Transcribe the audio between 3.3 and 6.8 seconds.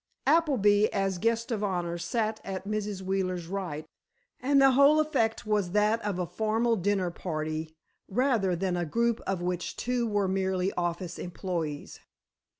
right, and the whole effect was that of a formal